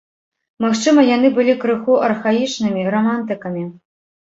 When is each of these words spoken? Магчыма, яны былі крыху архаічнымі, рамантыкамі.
Магчыма, 0.65 1.03
яны 1.09 1.29
былі 1.37 1.57
крыху 1.61 2.01
архаічнымі, 2.11 2.91
рамантыкамі. 3.01 3.73